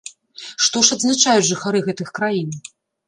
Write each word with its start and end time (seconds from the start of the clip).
Што 0.67 0.81
ж 0.87 0.97
адзначаюць 0.97 1.45
жыхары 1.51 1.85
гэтых 1.89 2.09
краін? 2.21 2.49